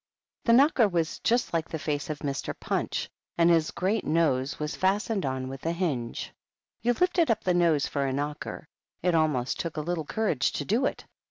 The 0.45 0.53
knocker 0.53 0.87
was 0.87 1.19
just 1.19 1.53
like 1.53 1.69
the 1.69 1.77
face 1.77 2.09
of 2.09 2.17
Mr. 2.25 2.59
Punch, 2.59 3.07
and 3.37 3.51
his 3.51 3.69
great 3.69 4.03
nose 4.03 4.57
was 4.57 4.75
fastened 4.75 5.27
on 5.27 5.47
with 5.47 5.63
a 5.63 5.71
hinge. 5.73 6.33
You 6.81 6.93
lifted 6.93 7.29
up 7.29 7.43
the 7.43 7.53
nose 7.53 7.85
for 7.85 8.07
a 8.07 8.11
knocker; 8.11 8.67
it 9.03 9.13
almost 9.13 9.59
took 9.59 9.77
a 9.77 9.81
little 9.81 10.05
courage 10.05 10.53
to 10.53 10.65
do 10.65 10.87
it. 10.87 11.05